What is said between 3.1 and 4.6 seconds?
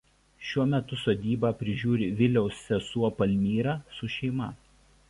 Palmyra su šeima.